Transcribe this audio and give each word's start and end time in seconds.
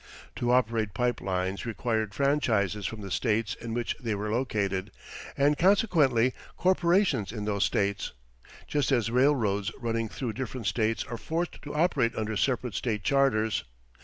To 0.37 0.51
operate 0.51 0.95
pipe 0.95 1.21
lines 1.21 1.63
required 1.67 2.15
franchises 2.15 2.87
from 2.87 3.01
the 3.01 3.11
states 3.11 3.53
in 3.53 3.75
which 3.75 3.95
they 3.99 4.15
were 4.15 4.31
located 4.31 4.89
and 5.37 5.59
consequently 5.59 6.33
corporations 6.57 7.31
in 7.31 7.45
those 7.45 7.65
states 7.65 8.11
just 8.65 8.91
as 8.91 9.11
railroads 9.11 9.71
running 9.77 10.09
through 10.09 10.33
different 10.33 10.65
states 10.65 11.03
are 11.03 11.17
forced 11.19 11.61
to 11.61 11.75
operate 11.75 12.15
under 12.15 12.35
separate 12.35 12.73
state 12.73 13.03
charters. 13.03 13.63